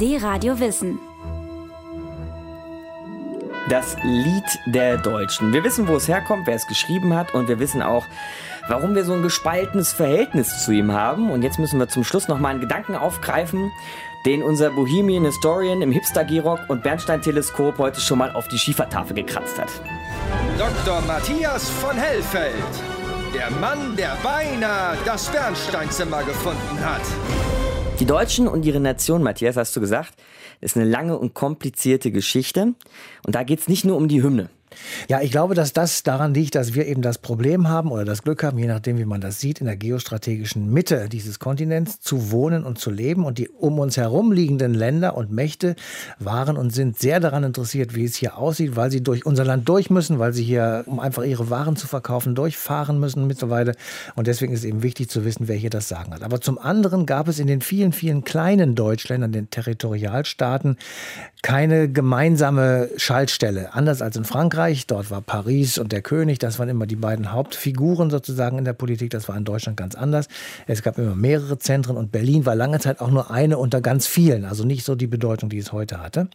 [0.00, 0.98] Die Radio Wissen.
[3.70, 5.54] Das Lied der Deutschen.
[5.54, 8.04] Wir wissen, wo es herkommt, wer es geschrieben hat und wir wissen auch,
[8.68, 11.30] warum wir so ein gespaltenes Verhältnis zu ihm haben.
[11.30, 13.70] Und jetzt müssen wir zum Schluss noch mal einen Gedanken aufgreifen,
[14.24, 19.58] den unser Bohemian Historian im Hipster-Gerock und Bernstein-Teleskop heute schon mal auf die Schiefertafel gekratzt
[19.58, 19.68] hat.
[20.58, 21.02] Dr.
[21.02, 22.54] Matthias von Hellfeld.
[23.34, 27.02] Der Mann, der beinahe das Bernsteinzimmer gefunden hat.
[28.00, 30.14] Die Deutschen und ihre Nation, Matthias, hast du gesagt,
[30.60, 32.74] ist eine lange und komplizierte Geschichte.
[33.26, 34.48] Und da geht es nicht nur um die Hymne.
[35.08, 38.22] Ja, ich glaube, dass das daran liegt, dass wir eben das Problem haben oder das
[38.22, 42.30] Glück haben, je nachdem, wie man das sieht, in der geostrategischen Mitte dieses Kontinents zu
[42.30, 43.24] wohnen und zu leben.
[43.24, 45.76] Und die um uns herum liegenden Länder und Mächte
[46.18, 49.68] waren und sind sehr daran interessiert, wie es hier aussieht, weil sie durch unser Land
[49.68, 53.74] durch müssen, weil sie hier, um einfach ihre Waren zu verkaufen, durchfahren müssen mittlerweile.
[54.14, 56.22] Und deswegen ist eben wichtig zu wissen, wer hier das Sagen hat.
[56.22, 60.76] Aber zum anderen gab es in den vielen, vielen kleinen Deutschländern, den Territorialstaaten,
[61.44, 63.74] keine gemeinsame Schaltstelle.
[63.74, 67.32] Anders als in Frankreich, dort war Paris und der König, das waren immer die beiden
[67.32, 69.10] Hauptfiguren sozusagen in der Politik.
[69.10, 70.28] Das war in Deutschland ganz anders.
[70.66, 74.06] Es gab immer mehrere Zentren und Berlin war lange Zeit auch nur eine unter ganz
[74.06, 76.28] vielen, also nicht so die Bedeutung, die es heute hatte.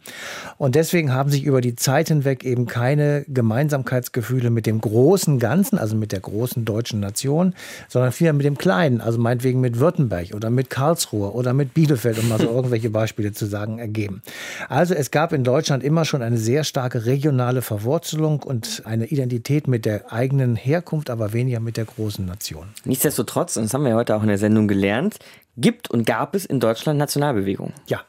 [0.58, 5.76] Und deswegen haben sich über die Zeit hinweg eben keine Gemeinsamkeitsgefühle mit dem großen Ganzen,
[5.76, 7.54] also mit der großen deutschen Nation,
[7.88, 12.16] sondern vielmehr mit dem Kleinen, also meinetwegen mit Württemberg oder mit Karlsruhe oder mit Bielefeld,
[12.20, 14.22] um mal so irgendwelche Beispiele zu sagen, ergeben.
[14.68, 19.66] Also es gab in Deutschland immer schon eine sehr starke regionale Verwurzelung und eine Identität
[19.66, 22.68] mit der eigenen Herkunft, aber weniger mit der großen Nation.
[22.84, 25.18] Nichtsdestotrotz, und das haben wir heute auch in der Sendung gelernt,
[25.56, 27.74] gibt und gab es in Deutschland Nationalbewegungen.
[27.86, 28.00] Ja,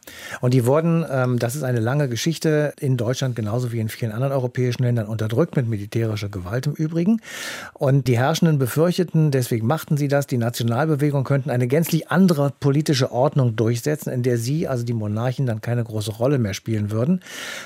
[0.42, 4.12] und die wurden, ähm, das ist eine lange Geschichte, in Deutschland genauso wie in vielen
[4.12, 7.22] anderen europäischen Ländern unterdrückt, mit militärischer Gewalt im Übrigen.
[7.74, 13.12] Und die Herrschenden befürchteten, deswegen machten sie das, die Nationalbewegung könnten eine gänzlich andere politische
[13.12, 17.22] Ordnung durchsetzen, in der sie, also die Monarchen, dann keine große Rolle mehr spielen würden.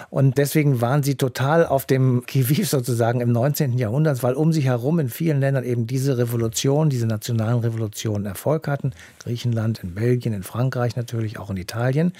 [0.09, 3.77] Und deswegen waren sie total auf dem Kiviv sozusagen im 19.
[3.77, 8.67] Jahrhundert, weil um sich herum in vielen Ländern eben diese Revolution, diese nationalen Revolutionen Erfolg
[8.67, 8.91] hatten.
[9.19, 12.13] Griechenland, Deutschland, in Belgien, in Frankreich natürlich, auch in Italien.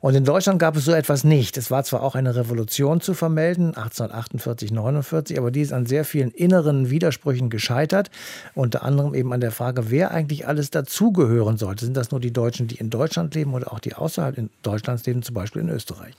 [0.00, 1.56] Und in Deutschland gab es so etwas nicht.
[1.56, 6.04] Es war zwar auch eine Revolution zu vermelden, 1848, 49, aber die ist an sehr
[6.04, 8.10] vielen inneren Widersprüchen gescheitert.
[8.54, 11.84] Unter anderem eben an der Frage, wer eigentlich alles dazugehören sollte.
[11.84, 15.22] Sind das nur die Deutschen, die in Deutschland leben oder auch die außerhalb Deutschlands leben,
[15.22, 16.14] zum Beispiel in Österreich?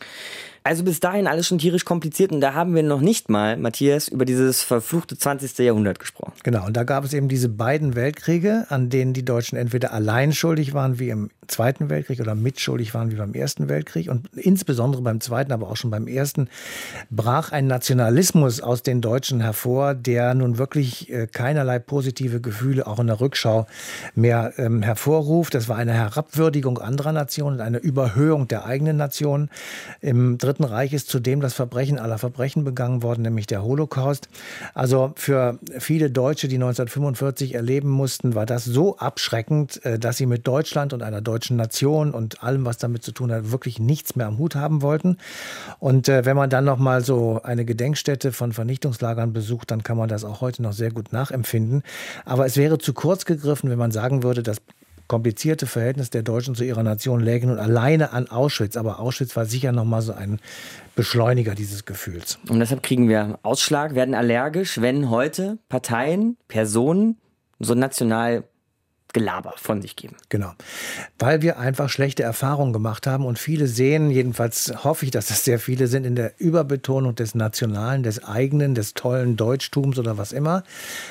[0.67, 4.09] Also bis dahin alles schon tierisch kompliziert und da haben wir noch nicht mal, Matthias,
[4.09, 5.59] über dieses verfluchte 20.
[5.59, 6.33] Jahrhundert gesprochen.
[6.43, 10.33] Genau, und da gab es eben diese beiden Weltkriege, an denen die Deutschen entweder allein
[10.33, 14.09] schuldig waren wie im Zweiten Weltkrieg oder mitschuldig waren wie beim Ersten Weltkrieg.
[14.09, 16.49] Und insbesondere beim Zweiten, aber auch schon beim Ersten,
[17.09, 22.99] brach ein Nationalismus aus den Deutschen hervor, der nun wirklich äh, keinerlei positive Gefühle auch
[22.99, 23.67] in der Rückschau
[24.15, 25.53] mehr ähm, hervorruft.
[25.53, 29.49] Das war eine Herabwürdigung anderer Nationen, eine Überhöhung der eigenen Nation.
[30.01, 34.29] Im Dritten Reich ist zudem das Verbrechen aller Verbrechen begangen worden, nämlich der Holocaust.
[34.73, 40.25] Also für viele Deutsche, die 1945 erleben mussten, war das so abschreckend, äh, dass sie
[40.25, 44.15] mit Deutschland und einer deutschen Nation und allem, was damit zu tun hat, wirklich nichts
[44.15, 45.17] mehr am Hut haben wollten.
[45.79, 49.97] Und äh, wenn man dann noch mal so eine Gedenkstätte von Vernichtungslagern besucht, dann kann
[49.97, 51.83] man das auch heute noch sehr gut nachempfinden.
[52.25, 54.57] Aber es wäre zu kurz gegriffen, wenn man sagen würde, dass
[55.07, 58.77] komplizierte Verhältnis der Deutschen zu ihrer Nation läge nun alleine an Auschwitz.
[58.77, 60.39] Aber Auschwitz war sicher noch mal so ein
[60.95, 62.39] Beschleuniger dieses Gefühls.
[62.49, 67.17] Und deshalb kriegen wir Ausschlag, werden allergisch, wenn heute Parteien, Personen
[67.59, 68.43] so national
[69.13, 70.15] Gelaber von sich geben.
[70.29, 70.53] Genau.
[71.17, 75.43] Weil wir einfach schlechte Erfahrungen gemacht haben und viele sehen, jedenfalls hoffe ich, dass das
[75.43, 80.31] sehr viele sind, in der Überbetonung des Nationalen, des eigenen, des tollen Deutschtums oder was
[80.31, 80.63] immer,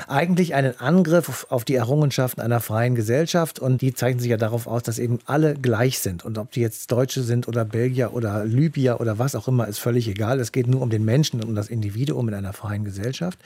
[0.09, 4.67] eigentlich einen Angriff auf die Errungenschaften einer freien Gesellschaft und die zeichnen sich ja darauf
[4.67, 8.45] aus, dass eben alle gleich sind und ob die jetzt Deutsche sind oder Belgier oder
[8.45, 10.39] Libyer oder was auch immer, ist völlig egal.
[10.39, 13.39] Es geht nur um den Menschen und um das Individuum in einer freien Gesellschaft.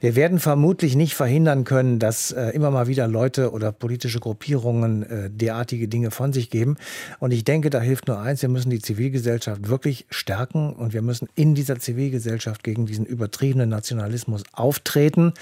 [0.00, 5.02] Wir werden vermutlich nicht verhindern können, dass äh, immer mal wieder Leute oder politische Gruppierungen
[5.02, 6.76] äh, derartige Dinge von sich geben.
[7.18, 11.02] Und ich denke, da hilft nur eins, wir müssen die Zivilgesellschaft wirklich stärken und wir
[11.02, 15.32] müssen in dieser Zivilgesellschaft gegen diesen übertriebenen Nationalismus auftreten.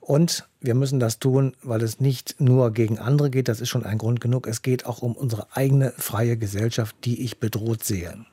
[0.00, 3.86] Und wir müssen das tun, weil es nicht nur gegen andere geht, das ist schon
[3.86, 8.26] ein Grund genug, es geht auch um unsere eigene freie Gesellschaft, die ich bedroht sehe.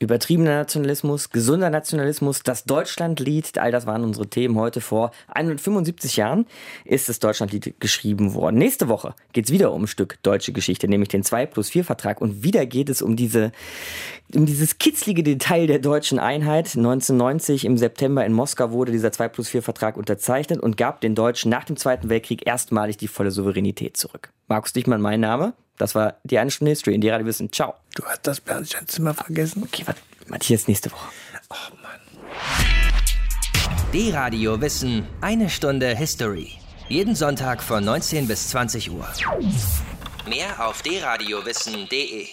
[0.00, 4.80] Übertriebener Nationalismus, gesunder Nationalismus, das Deutschlandlied, all das waren unsere Themen heute.
[4.80, 6.46] Vor 175 Jahren
[6.84, 8.56] ist das Deutschlandlied geschrieben worden.
[8.56, 11.84] Nächste Woche geht es wieder um ein Stück deutsche Geschichte, nämlich den 2 plus 4
[11.84, 12.20] Vertrag.
[12.20, 13.50] Und wieder geht es um diese,
[14.34, 16.76] um dieses kitzlige Detail der deutschen Einheit.
[16.76, 21.16] 1990 im September in Moskau wurde dieser 2 plus 4 Vertrag unterzeichnet und gab den
[21.16, 24.30] Deutschen nach dem Zweiten Weltkrieg erstmalig die volle Souveränität zurück.
[24.46, 25.54] Markus Dichmann, mein Name.
[25.76, 27.52] Das war die eine Stunde History, in die Radio Wissen.
[27.52, 27.74] Ciao.
[27.98, 29.64] Du hast das Bernsteinzimmer vergessen.
[29.64, 30.00] Okay, warte.
[30.28, 31.08] Matthias nächste Woche.
[31.50, 31.98] Oh Mann.
[33.92, 36.52] D-Radio Wissen, eine Stunde History.
[36.88, 39.08] Jeden Sonntag von 19 bis 20 Uhr.
[40.28, 42.28] Mehr auf dradiowissen.de